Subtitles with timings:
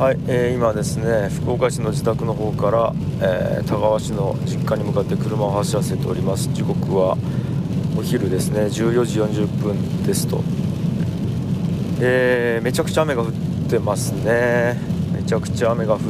[0.00, 6.48] はい、えー今ですね福岡市の自宅の方から、えー田川市の実家に向かって車を走らせております。
[6.54, 7.18] 時刻は
[7.98, 8.62] お昼ですね。
[8.62, 10.42] 14時40分ですと、
[12.00, 13.32] えーめちゃくちゃ雨が降っ
[13.68, 14.80] てますね。
[15.12, 16.00] めちゃくちゃ雨が降っ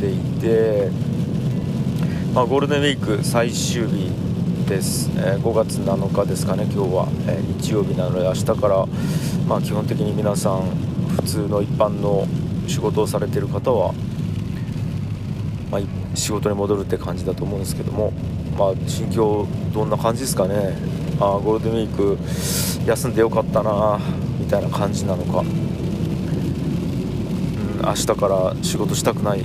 [0.00, 0.90] ていて、
[2.34, 4.10] まあ、ゴールデンウィーク最終日
[4.68, 8.84] です、えー5月7日ですかね今日は、えー日曜日なので明日から、
[9.46, 10.62] まあ、基本的に皆さん
[11.14, 12.26] 普通の一般の
[12.68, 13.92] 仕事をされてる方は、
[15.70, 15.80] まあ、
[16.14, 18.12] 仕事に戻るって感じだと思うんですけども、
[18.58, 20.76] まあ、心境どんな感じですかね。
[21.20, 22.18] あゴールデンウィーク
[22.88, 24.00] 休んでよかったな
[24.38, 25.46] みたいな感じなのか、うん、
[27.80, 29.44] 明日から仕事したくない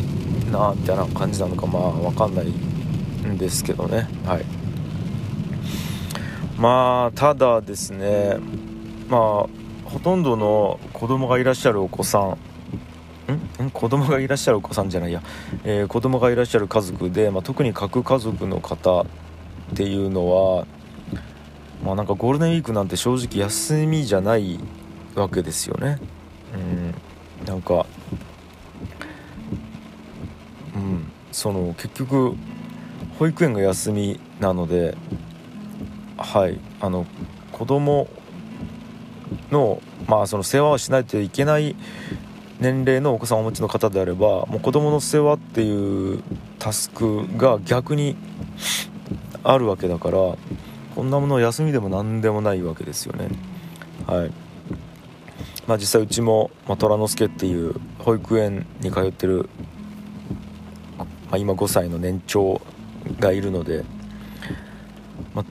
[0.51, 4.07] なみたいな感じなのかまあ分かんないんですけどね。
[4.25, 4.45] はい。
[6.57, 8.37] まあただですね
[9.09, 9.47] まあ
[9.85, 12.37] ほとんどの子供がいらっしゃるお子さん
[13.33, 13.65] ん？
[13.65, 13.71] ん？
[13.71, 15.21] 子供がいらっしゃるお子さんじゃないや、
[15.63, 19.05] えー子供がいらっしゃる家族で、まあ、特に核家族の方っ
[19.75, 20.65] ていうのは
[21.83, 24.59] まあなんかゴールデンウィークなんて正直休みじゃない
[25.15, 25.99] わけですよね。
[26.53, 27.45] うん。
[27.45, 27.85] なんか
[30.75, 31.11] うん。
[31.31, 32.35] その結局
[33.19, 34.97] 保育園が休みなので
[36.17, 36.59] はい。
[36.79, 37.05] あの
[37.51, 38.07] 子供
[39.51, 41.75] のまあその世話をしないといけない
[42.59, 46.23] 年齢のお子さんをお持ちの方であればもう子供の世話っていう
[46.57, 48.15] タスクが逆に
[49.43, 50.17] あるわけだから
[50.97, 53.29] こんなもの休みでも何でもないわけですよね。
[54.07, 54.31] はい。
[55.67, 59.47] まあ実際うちも、まあ、虎之助っていう保育園に通ってる、
[60.97, 62.61] まあ、今5歳の年長
[63.19, 63.85] がいるので、
[65.35, 65.45] ま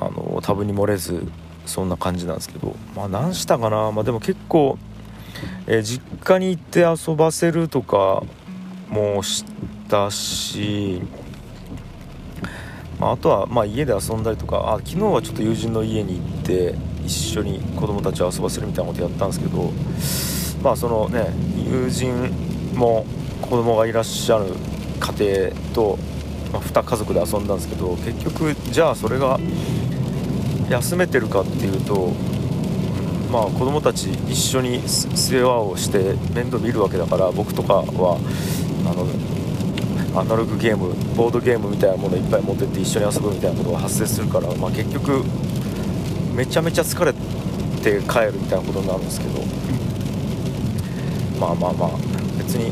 [0.00, 1.24] あ、あの多分に漏れず
[1.66, 3.92] そんな感じなんですけどまあ何したかな。
[3.92, 4.76] まあでも結構
[5.72, 8.24] え実家に行って遊ばせるとか
[8.88, 9.44] もし
[9.88, 11.00] たし、
[12.98, 19.70] まあ、あとはまあ家で遊んだりとかあ昨日はちょっと友人の家に行って一緒に子供たちを遊ばせるみたいなことやったんですけど
[20.60, 21.28] まあそのね
[21.64, 22.32] 友人
[22.74, 23.06] も
[23.40, 24.46] 子供がいらっしゃる
[24.98, 25.98] 家庭と、
[26.52, 29.38] まあ、2家族で遊んだんですけど結局じゃあそれが
[30.68, 32.12] 休めてるかっていうと
[33.30, 38.18] まあ、子供たち一緒に世話をして面倒見るわけだから僕とかは
[38.84, 45.22] あのアナログゲームボードゲームみたいなものいっぱい持ってって一緒に遊ぶみたいなことが発生するから、まあ、結局
[46.34, 49.60] めちゃめちゃ疲れて帰るみたいなことになるんですけど。
[51.40, 51.90] まあまあまあ
[52.36, 52.70] 別に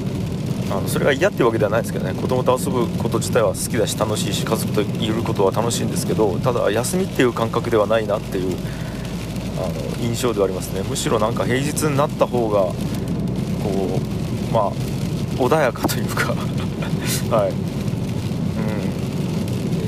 [0.70, 2.12] あのそれが嫌っていうわけではないですけどね。
[2.12, 8.54] 子供と遊ぶこと自体は好きだし楽しいし家族といることは楽しいんですけどただ休みっていう感覚ではないなっていう
[9.58, 10.82] あの印象ではありますね。
[10.88, 12.74] むしろなんか平日になった方がこ
[14.50, 14.72] うまあ
[15.36, 16.34] 穏やかというか。
[17.34, 17.50] はい。
[17.50, 17.56] うん。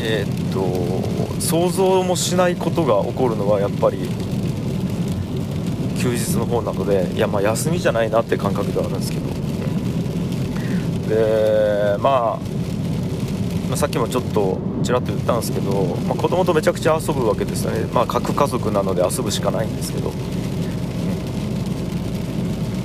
[0.03, 4.09] えーっと想像もしないことが起こるのはやっぱり
[5.99, 9.29] 休日の方なのでいやまあ休みじゃないなって感覚ではあるんですけど、う
[11.07, 11.09] ん。
[11.09, 12.60] でまあ
[13.71, 20.11] まあさっきもちょっとちらっと言ったんですけど、まあ、子供とめちゃくちゃ遊ぶわけですよね、まあ、核家族なので遊ぶしかないんですけど、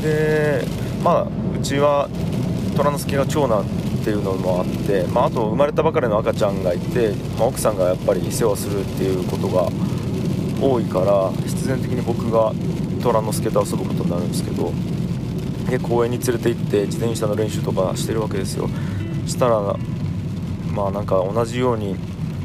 [0.03, 0.63] で
[1.03, 2.07] まあうちは
[2.77, 3.65] 虎之助が長男っ
[4.03, 9.67] ていうのもあって、まあ、あと生まれたばかりの赤ちゃんがいて、まあ、奥さんがやっぱり世話するっていうことが
[10.61, 12.53] 多いから必然的に僕が
[13.01, 14.71] 虎之助と遊ぶことになるんですけど。
[15.65, 18.69] で公園に連れて行って自転車の練習とかしてるわけですよ。
[19.25, 19.75] したら
[20.75, 21.95] まあなんか同じように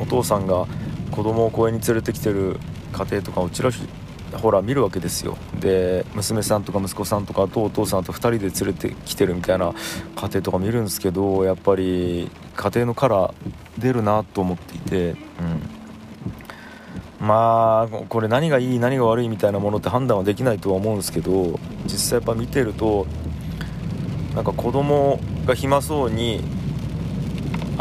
[0.00, 0.66] お父さんが
[1.10, 2.58] 子供を公園に連れてきてる
[2.92, 3.80] 家庭とかをちらし
[4.32, 5.36] ほら見るわけですよ。
[5.58, 9.74] で娘さんとか息子さんとかとお父さんと2人で連れてきてるみたいな
[10.14, 13.34] 家庭とか見るんですけどやっぱり家庭のカラー
[13.78, 15.10] 出るなと思っていて、
[17.20, 23.06] うん、まあこれ何がいい何が悪いみたいなものって判断はできないとは思うんですけど実際やっぱ見てると
[24.34, 26.59] なんか子供が暇そうに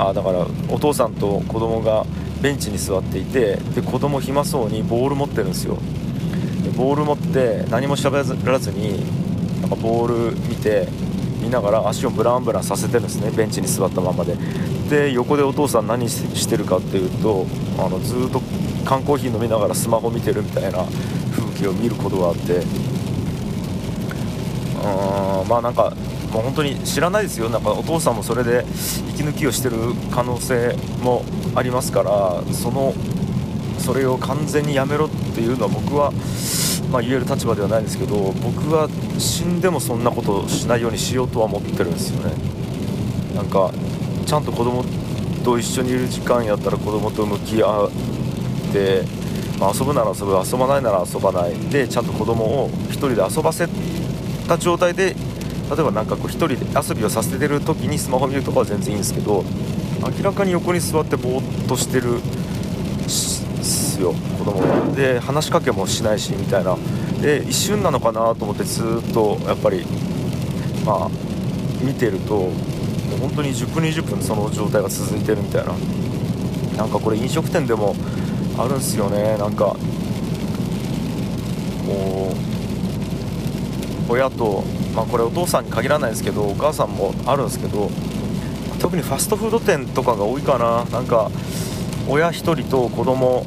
[0.08, 2.06] あだからお父さんと子供が
[2.42, 5.78] ベンチに座っていてで子供暇そうにボール持ってるんですよ。
[6.64, 9.04] でボール持って何も喋らずに
[9.62, 10.88] なんかボール見て
[11.42, 14.36] 見ながら足をブランブランさせてるんですねベンチに座ったままで。
[14.90, 17.46] で横でお父さん何してるかっていうと
[17.78, 18.42] あのずっと
[18.86, 20.84] 缶コーヒー飲みながらスマホ見てるみたいな
[21.32, 22.89] 風景を見ることがあって。
[24.80, 25.48] うーん。
[25.48, 25.94] まあなんか
[26.32, 27.50] もう本当に知らないですよ。
[27.50, 28.66] なんかお父さんもそれで
[29.10, 29.78] 息抜きをしてる
[30.12, 31.24] 可能性も
[31.56, 32.94] ありますからその
[33.80, 36.14] それを完全にやめろっていうのは僕は
[36.92, 38.90] まあ、言える立場ではないんですけど僕は
[39.20, 42.34] 死んでもそんなことしないようにしようとは思ってるんですよね。
[43.36, 43.72] なんか
[44.26, 44.84] ちゃんと子供
[45.44, 49.04] と一緒にいる時間やったら子供と向き合って
[49.60, 51.54] まあ、遊ぶなら遊ぶ遊ばないなら遊ばない。
[51.70, 53.68] でちゃんと子供を1人で遊ばせ
[54.50, 55.16] た状態で
[55.70, 56.58] 例えば何かこう1人で
[56.90, 59.46] 遊びをさせてる時にスマホ見るとかは全然いいんですけど
[60.02, 62.20] 明らかに横に座ってぼーっとしてる
[63.08, 64.14] すよ。
[64.14, 66.78] 子供がで話しかけもしないしみたいな。
[67.22, 69.86] で一瞬なのかなと思ってずっとやっぱり
[70.86, 71.10] まあ
[71.82, 72.52] 見てるともう
[73.20, 75.74] 本当に10分20分その状態が続いてるみたいな。
[76.78, 77.94] なんかこれ飲食店でも
[78.58, 79.38] あるんすよね。
[79.38, 79.76] なんか
[81.86, 82.59] こう
[84.10, 84.64] 親と
[84.96, 87.90] まあこれお父さんに限らないですけどお母さんもあるんですけど
[88.80, 90.86] 特にファストフード店とかが多いかな。
[90.86, 91.30] なんか
[92.08, 93.44] 親1人と子供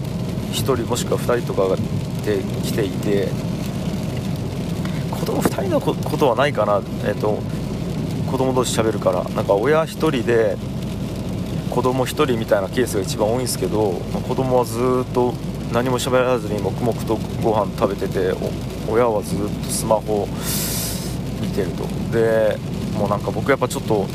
[0.53, 3.29] 1人もしくは2人とかがで来ていて
[5.11, 6.83] 子供2人のことはないかな。
[7.05, 7.39] えっ、ー、と
[8.31, 9.25] 子供同士喋るから。
[9.25, 10.57] なんか親1人で
[11.71, 15.33] 子供1人みたいなケースが一番多いんですけど、まあ、子供はずっと
[15.73, 18.35] 何も喋らずに黙々とご飯食べてて
[18.89, 20.29] 親はずっとスマホ
[21.41, 22.59] 見てるとで
[22.97, 24.07] もうなんか僕やっぱちょっと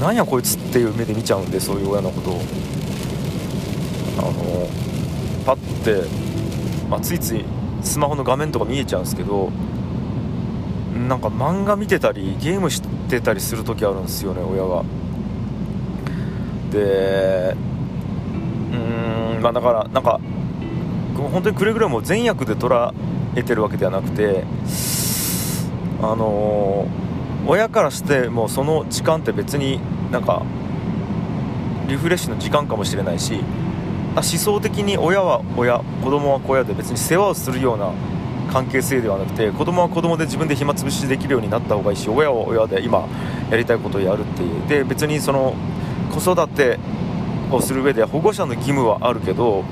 [0.00, 2.40] なんやこいつっていう目で見ちゃうんでそういう親のことを
[4.18, 4.68] あの
[5.44, 6.08] パッて、
[6.88, 7.44] まあ、ついつい
[7.82, 9.50] スマホの画面とか見えちゃうんですけど
[11.08, 14.84] なんか漫画見てたりゲームしてたりする時あるんですよね親が。
[16.70, 17.56] で
[18.72, 20.20] うーんまあだからなんか
[21.14, 22.92] 本当にくれぐれも善悪で捉
[23.36, 24.44] えてるわけではなくて
[26.02, 29.80] あのー、親からしてもその時間って別に
[30.10, 30.42] なんか
[31.88, 33.40] リフレッシュの時間かもしれないし
[34.14, 37.92] 思想的に親は親子供は親で別に世話をするような
[38.52, 43.08] 関係性ではなくて子供は子供で自分で暇つぶしできるようになった方がいいし親は親で今
[43.50, 44.68] やりたいことをやるっていう。
[44.68, 45.54] で別にその
[46.12, 46.78] 子育て
[47.50, 49.64] をする上で保護者の義務はあるけど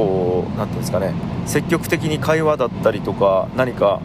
[0.00, 1.12] こう何て言うんですかね
[1.46, 4.00] 積極的に会話だったりとか何か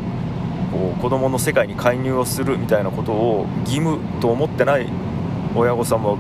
[0.72, 4.88] こう子どもの世界に介入をするみたいなことを義務と思ってない
[5.56, 6.18] 親御さんも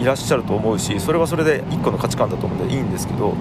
[0.00, 3.34] いらっしゃると思うしそれはそれで一個の価値観だと思うんでいいんですけど、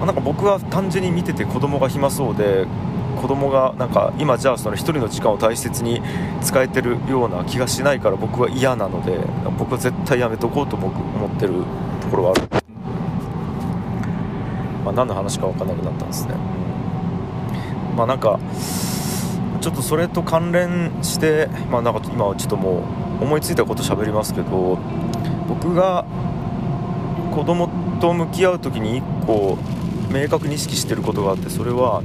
[0.00, 2.66] ま、なんか僕は単純に見てて子供が暇そうで
[3.20, 6.00] 子供がなんか今じゃあその1人の時間を大切に
[6.40, 9.18] 使えてるような気がしないから僕は嫌なので
[9.58, 11.64] 僕は絶対やめとこうと僕思ってる
[12.00, 12.67] ところはある、
[14.88, 16.34] まあ、何の話か分からなくなったんですね。
[17.94, 18.40] まあなんか
[19.60, 22.84] ちょっとそれと関連してまあなんか今はちょっとも
[23.20, 24.78] う思いついたこと喋りますけど
[25.46, 26.06] 僕が
[27.34, 27.68] 子供
[28.00, 29.58] と向き合う時に1個
[30.10, 32.02] 明確に意識してることがあってそれは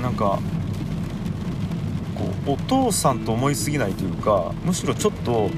[0.00, 0.38] なんか
[2.14, 5.50] こうお父さんと思いすぎないというかむしろちょっと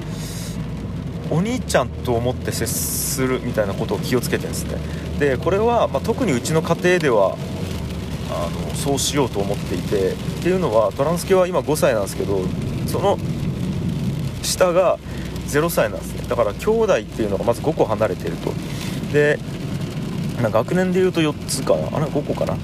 [1.29, 4.77] お兄ちゃんと思って接するみたいなことを気をつけてるんですね。
[5.19, 7.37] でこれは、まあ、特にうちの家庭では
[8.29, 12.41] あのそうしようと思っていてっていうのはトランスケは今5歳なんですけど
[12.85, 13.17] その
[14.43, 14.97] 下が
[15.47, 16.27] 0歳なんですね。
[16.27, 18.53] だから兄弟っていうのがまず5個離れてると。
[19.11, 19.39] で
[20.41, 21.97] 学年でいうと4つかな。
[21.97, 22.57] あれ5個かな。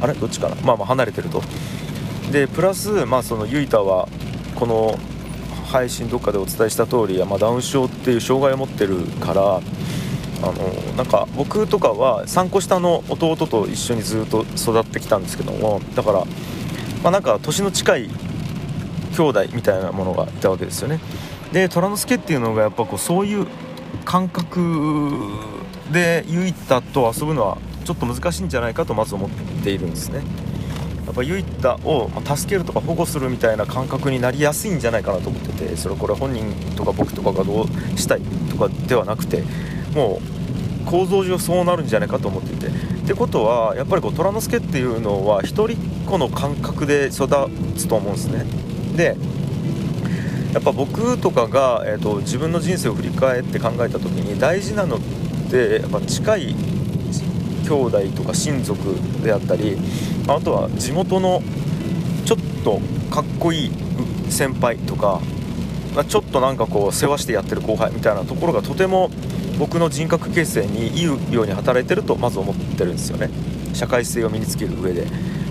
[0.00, 0.56] あれどっちかな。
[0.62, 1.42] まあまあ離れてると。
[2.32, 4.08] でプラスまあそのユイタは
[4.56, 4.98] この
[5.70, 9.60] 配信どっかでお伝えした通り、まあ、ダウン症っていう障害を持ってるから
[10.42, 10.52] あの
[10.96, 16.24] なんか僕とかは3個下の弟と一緒にずっと育ってきたんですけどもだから、
[17.02, 18.10] まあ、なんか年の近い
[19.16, 21.00] 兄弟みたいなものがいたわけですよね。
[21.52, 23.46] で虎之助っていうのがやっぱこうそういう
[24.04, 25.20] 感覚
[25.92, 29.30] でユイタと遊ぶのはちょっと難しいんじゃないかとまず思っ
[29.62, 30.22] ているんですね。
[31.10, 36.44] やっぱユイタを助けるとか保護するみたいな感覚になりやすいんじゃないかなと思っててそれこれ本人
[36.76, 37.66] とか僕とかがどう
[37.98, 39.42] したいとかではなくて
[39.94, 40.20] も
[40.84, 42.90] う構造上そうなるんじゃないかと思ってて。
[43.10, 47.26] ってことはやっぱりこう虎之助っていうのは一人っ子の感覚で育
[47.76, 48.44] つと思うんですね。
[48.96, 49.16] で
[50.52, 55.00] やっぱ僕とかが、えーと、自分の人生を振り返って考えた時に大事なのっ
[55.50, 56.54] てやっぱ近い
[57.64, 59.76] 兄弟とか親族であったり
[60.34, 61.42] あとは地元の
[62.24, 63.70] ちょっとかっこいい
[64.28, 65.20] 先輩とか
[66.08, 69.10] ちょっとなんかこう世話してやってる後輩みたいなところがとても
[69.58, 73.28] 僕の人格形成にいいように働いてるとまず思ってるんですよね。
[73.74, 75.06] 社会性を身につける上で。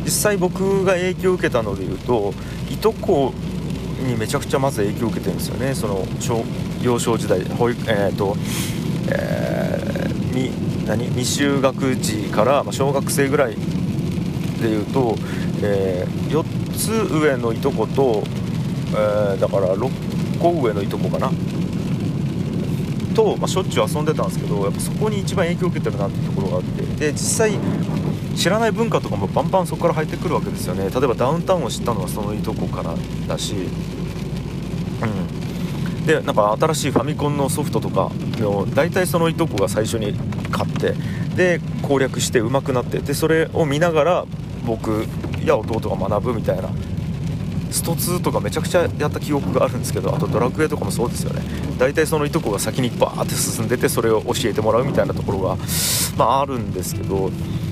[0.05, 2.33] 実際僕が影響を受けたのでいうと
[2.71, 3.31] いとこ
[4.07, 5.75] にめちゃくちゃまず影響を受けてるんですよね。
[5.75, 6.05] その
[6.81, 8.35] 幼少時代保育えっ、ー、と
[9.11, 13.55] えー、に何未就学児から、ま小学生ぐらい
[14.61, 15.15] でいうと、
[15.61, 16.43] えー、4
[16.75, 18.23] つ上のいとこと、
[18.91, 21.31] えー、だから6個上のいとこかな。
[23.15, 26.83] と、まあ、しょっちゅう遊んでたんですけどやっぱそこに一番影響を受けてるなっていうところがあって。
[26.95, 27.59] で実際
[28.35, 30.89] 知らない文化とかもバンバンそこから入ってくるわけですよね。
[30.89, 32.95] 例えばダウンタウンを知ったのはそのいとこから
[33.27, 33.53] だし。
[33.53, 33.57] う
[36.05, 36.05] ん。
[36.05, 40.13] でなんか新しいファミコンのソフトとかの大体そのいとこが最初に
[40.49, 40.95] 買って
[41.35, 44.25] で攻略して上手くなってでそれを見ながら
[44.69, 45.05] 僕
[45.43, 46.69] や弟が学ぶみたいな。
[47.71, 51.41] スト2とかめちゃくちゃやった記憶があるんですけどあとドラクエとかもそうですよね。
[51.77, 55.57] 大体そのいとこが先にバーって進んでてそれを教えてもらうみたいなところが
[56.17, 57.29] まああるんですけど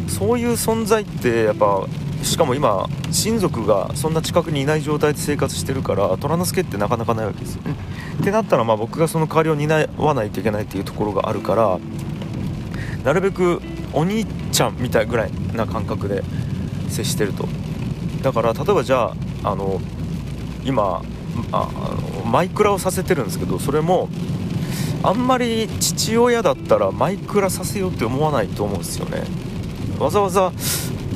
[0.08, 1.88] そういう存在ってやっぱ
[2.24, 7.64] しかも今親族がそんな近くにいない状態で生活してるから虎之助ってなかなかないわけですよ。
[7.64, 7.76] ね。
[8.22, 11.80] ってなったらまあ僕がその代わりを担わないといけないっていうところがあるから
[13.04, 13.62] なるべく
[13.94, 16.24] お兄ちゃんみたいぐらいな感覚で
[16.88, 17.48] 接してると。
[18.22, 19.14] だから例えばじゃ
[19.44, 19.80] ああの
[20.66, 21.02] 今
[21.52, 24.10] ああのマイクラをさせてるんですけどそれも
[25.04, 29.24] あんまり父親だったらマイクラさせようって思わないと思うんですよね。
[30.00, 30.52] わざわざ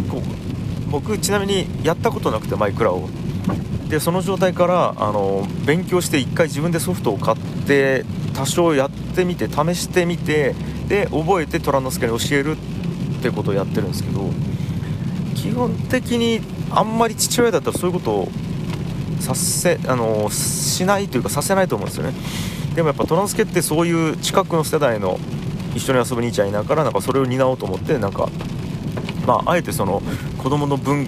[0.09, 3.09] こう僕ちなみにやったことなくてマイクラを。
[3.89, 7.37] でその状態からあの勉強して1回自分でソフトを買っ
[7.67, 10.55] て多少やってみて試してみて
[10.87, 14.29] で覚えて虎之助に教えるってことをやってるんですけど
[15.41, 18.27] 基本的にあんまり父親だったらそういうことを
[19.19, 22.13] させあのしないというかさせないと思うんですよね。
[22.75, 25.19] でもやっぱ虎之助ってそういう近くの世代の
[25.75, 28.29] 一緒に遊ぶ兄ちゃんいながらなんかそれを担おうと思ってなんか
[29.25, 30.01] まああえてその
[30.38, 31.07] 子供の文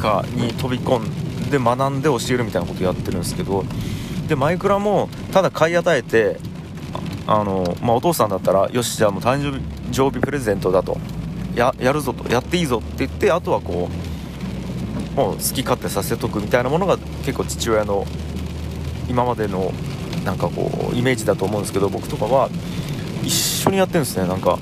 [0.00, 1.00] 化に飛び込
[1.46, 3.64] んで学んで教えるみたいなことやってるんですけど
[4.28, 6.38] でマイクラもただ買い与えて
[7.26, 9.62] あの、まあ、お父さんだったらよしじゃあもう誕
[9.92, 10.96] 生日プレゼントだと。
[11.54, 13.88] ややるぞとやっていいぞって言ってあとはこ
[15.14, 18.06] うもう好き勝手させとくみたいなものが結構父親の
[19.08, 19.72] 今までの
[20.24, 22.48] なんかこうイメージだと思うんですけど僕とかは
[23.24, 24.26] 一緒にやってるんですね。
[24.26, 24.58] なんか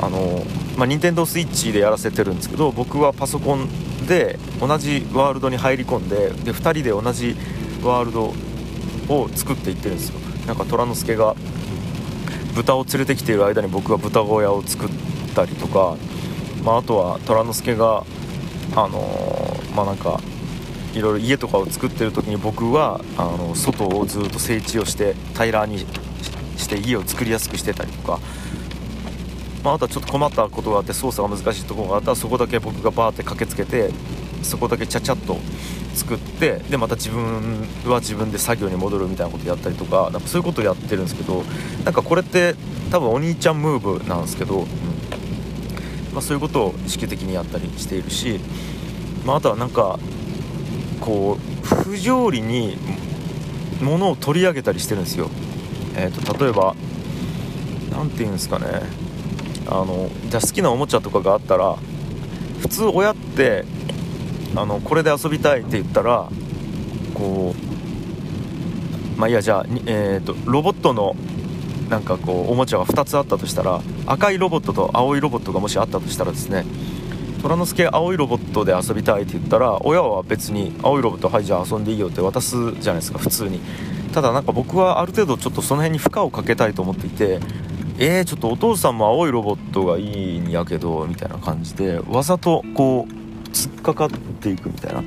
[0.00, 0.44] あの
[0.76, 3.68] まあ、任天堂 switch でやらせてるんですけど僕はパソコン
[4.06, 7.36] で同じワールドに入り込んでで2人で同じ
[7.84, 8.34] ワールド
[9.08, 10.18] を作っていってるんですよ。
[10.46, 11.36] なんか虎之助が
[12.54, 14.88] 豚を連れてきている間に僕が豚小屋を作っ
[15.32, 15.96] たりとか、
[16.64, 18.04] まあ、あとは虎之助が
[18.74, 20.20] あのー、まあなんか
[20.94, 25.86] いろいろ家とかを作ってる時に僕はあの外をずっと整地をして平らに
[26.56, 28.20] して家を作りやすくしてたりとか、
[29.64, 33.90] まあ、あとはちょっと困ったことがあって操作が難しいところがあったらそこだけ僕がバーって駆けつけて
[34.42, 35.38] そこだけちゃちゃっと
[35.94, 41.42] 作ってでまた自分は自分で作業に戻るみたいなことやったりとかなんかそういうことをやってるんですけど
[41.84, 42.54] なんかこれって
[42.90, 44.66] 多分お兄ちゃんムーブなんですけど、
[46.12, 48.40] まあ、そういうことを意識的にやったりしているし、
[49.24, 49.98] まあ、あとはなんか
[51.00, 52.76] こう不条理に
[53.80, 55.28] 物を取り上げたりしてるんですよ。
[55.96, 56.74] えーと、例えば
[57.90, 58.66] 何て言うんですかね
[59.66, 61.76] あのじゃあ好きなおもちゃとかがあったら
[62.60, 63.64] 普通親って
[64.56, 66.28] あのこれで遊びたいって言ったら
[67.14, 71.14] こうまあいやじゃあ、えーと、ロボットの
[71.92, 76.64] なんかこうおもちゃが2つあったとしたら赤いロボットと青いロボットがもしあったとしたらですね
[77.42, 83.60] 虎之助青いロボットで遊びたいって言ったら親は別に青いロボットはいじゃあ遊んでいいよって渡すじゃないですか普通に。
[84.14, 87.40] ただなんか僕はある程度ちょっとその辺に負荷をかけたいと思っていて
[87.98, 95.02] えー、ちょっとお父さんも青いロボットがいいんやけどみたいな感じでわざとこう突っかかっていくみたいな。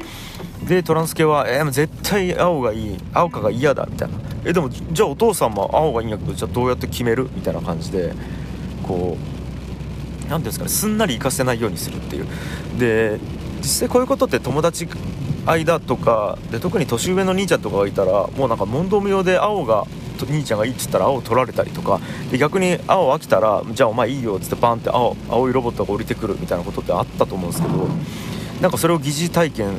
[0.67, 8.13] でトランスケは「えー、絶対青がいい青かが嫌だ」みたいな「えでもじゃあお父さんも青がいいんやけどじゃあどうやって決める?」みたいな感じで
[8.83, 12.25] こう何ていうんですかねすんなり行かせないようにするっていう
[12.79, 13.19] で
[13.61, 14.87] 実際こういうことって友達
[15.45, 19.85] 間とかで特に年上の兄ちゃんとかがいたらもうなんか問答無用で青が
[20.27, 21.99] 兄ちゃんがいいっつったら青取られたりとか
[22.31, 27.87] で逆に青飽きたらじゃあお前いいよっつってパンって青青いロボットが降りてくるみたいなことってあったと思うんですけど
[28.61, 29.77] なんかそれを疑似体験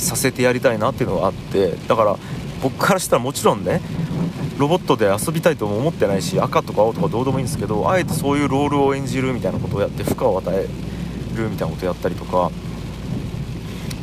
[0.00, 2.16] させてやりたいなっていうのがあってだから
[2.62, 3.80] 僕からしたらもちろんね
[4.58, 10.68] ロボットで遊びたいとも思ってないし赤とか青とかどうでもいいんですけどあえてそういうロールを演じるみたいなことをやって負荷を与え
[11.34, 12.50] るみたいなことをやったりとか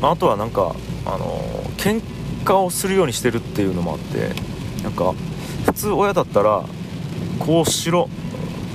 [0.01, 0.75] まあとはなんか
[1.06, 1.25] あの
[1.77, 2.01] 喧
[2.44, 4.32] 嘩をするようにしてるっていうのもあって
[4.84, 5.13] なんか
[5.66, 6.63] 普通親だったら
[7.39, 8.10] こうしろ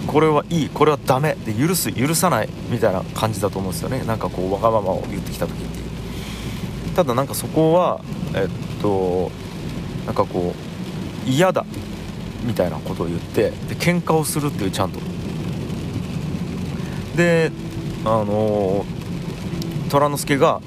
[0.07, 4.03] これはいいこれはダメで許す許さないみたいな感じだと思うんですよね。
[4.05, 5.92] なんかこうわがままを言ってきた時っていう。
[6.95, 8.01] ただなんかそこは
[8.35, 9.31] えっと
[10.07, 10.55] なんかこ
[11.27, 11.65] う嫌だ
[12.45, 15.01] みたいなことを言ってで喧嘩をするっていうちゃんと。
[17.17, 17.53] で
[18.05, 18.85] あの
[19.91, 20.61] 虎之助が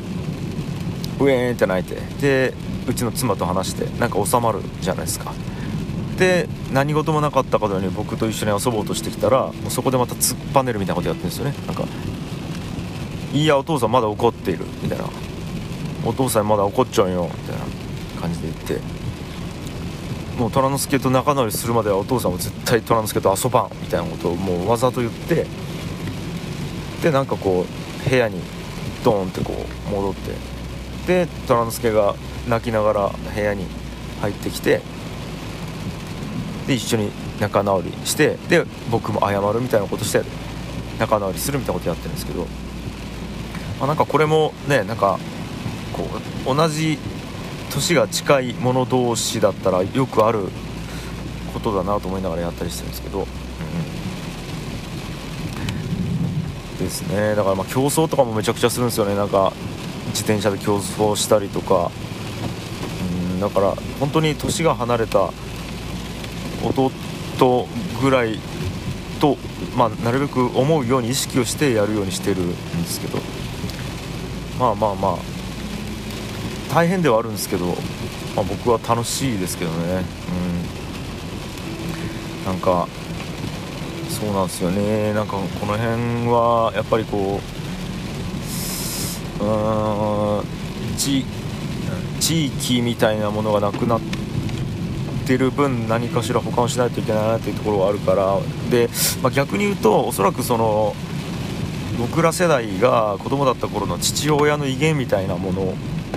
[1.20, 2.54] ウェーンって泣いてで
[2.88, 5.34] うちの妻と話してなんか収まるじゃないですか。
[6.18, 11.54] で何事もなかったかのように僕と一緒に遊ぼうとしてきたらもうそこでまた突っぱねるみたいなことやってるんですよね。
[11.66, 11.84] なんか
[13.34, 15.06] 「いやお父さんまだ怒っている」みたいな
[16.06, 19.06] 「お父さんまだ怒っちゃうよ」みたいな感じで言って。
[20.38, 25.48] もう虎之助と仲直りするまではお父さんも絶対虎之助と遊ばんみたいなことをもうわざと言って。
[27.02, 27.66] でなんかこ
[28.06, 28.42] う部屋に
[29.04, 29.54] ドーンってこ
[29.88, 30.32] う戻って。
[31.08, 32.16] で虎之助が
[32.50, 33.66] 泣きながら部屋に
[34.22, 34.82] 入ってきて。
[36.68, 38.38] で一緒に仲直りして。
[38.50, 40.22] で僕も謝るみたいなことして
[41.00, 42.42] 仲直りするみたいなことやってるんですけど、
[43.80, 45.18] まあ、なんかこれもねなんか
[45.96, 46.04] こ
[46.52, 47.00] う同じ
[47.72, 50.50] 年が近い者同士だったらよくある
[51.54, 53.24] ことだなと思いながらやったりしてるんですけど、う
[56.76, 57.36] ん、ですね。
[57.36, 59.16] だからまあ競争とかもめちゃくちゃするんですよね。
[59.16, 59.54] なんか
[60.08, 61.92] 自転車で競争したりとか、
[63.32, 65.32] うん、だから本当に年が離れた
[66.64, 66.92] 弟
[68.02, 68.40] ぐらい
[69.22, 69.38] と、
[69.78, 73.20] まあ、なるべく思うように意識をしてやるようにしてるんですけど。
[74.60, 75.35] まあまあまあ。
[76.76, 77.68] 大変ではあるんですけど、
[78.36, 80.04] まあ、僕は楽しいですけどね。
[82.44, 82.52] うん。
[82.52, 82.90] なんか
[84.10, 85.14] そうなんですよね。
[85.14, 87.40] なんかこの辺はやっぱりこ
[89.40, 90.46] ううーん
[90.98, 91.24] 地
[92.20, 94.02] 地域みたいなものがなくなっ
[95.26, 98.38] てる分何かしら保管しないといけないなっていうところはあるから。
[98.70, 98.90] で、
[99.24, 100.94] まあ、逆に言うとおそらくその
[101.98, 105.74] 僕ら世代が子供だった頃の父親の威厳みたいなもの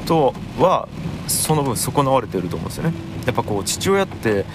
[0.08, 0.88] とは
[1.28, 2.94] その分損なわれてると思うんですよね。
[3.26, 4.46] やっぱこう父親って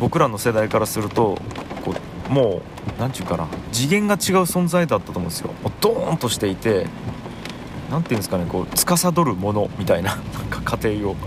[0.00, 1.38] 僕らの世代からすると
[1.84, 1.94] こ
[2.28, 2.60] うも
[2.96, 5.52] う何て言うかな次元が違う存在だったと思うんですよ。
[5.62, 6.88] もうドーンとしていて
[7.88, 11.16] 何て言うんですかねこう司るものみたいななんか家庭を。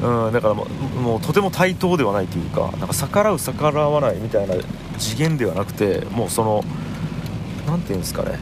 [0.00, 4.54] うん、だからもうもうとても対等ではないというかなんか逆らう逆らわないみたいな
[4.96, 6.62] 次元ではなくてもうその
[7.66, 8.38] 何て言うんですかね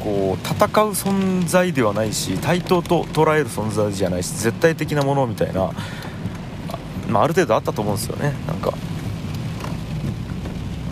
[0.00, 5.70] こう戦う存在ではないし対等と捉える存在じゃないし絶対的なものみたいな、
[7.08, 8.34] まあ、ある程度あったと思うんですよね。
[8.46, 8.72] なんか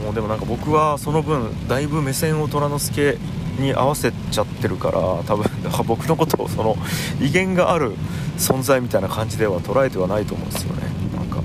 [0.04, 3.18] もうでもなんか僕はその分だいぶ目線を虎之助
[3.58, 5.44] に合わせちゃってるから多分
[5.86, 6.76] 僕のことをその
[7.20, 7.92] 威厳がある
[8.36, 10.82] 存在みたいな感じでは捉えてはないと思うんですよね。
[11.14, 11.42] なんか、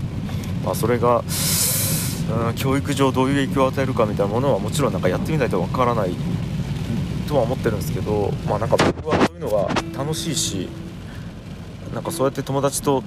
[0.64, 1.24] まあ、それが
[2.48, 6.16] うん教育上どういう影響を与えるかみたいなものはもちろんなんかやってみないとわからない
[7.28, 10.70] とは思ってるんですけどまあなんか僕はそういうのが楽しいし
[11.94, 13.04] なんかそうやって友達と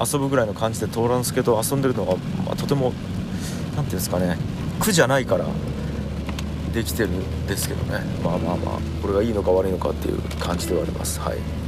[0.00, 2.92] 遊ぶぐらいの感じでトーランスケと遊んでるのが、まあ、とても
[3.76, 4.36] 何ていうんですかね
[4.80, 5.46] 苦じゃないから
[6.72, 11.63] できてるんですけどねまあまあまあこれがいいのか悪いのかっていう感じではありますはい。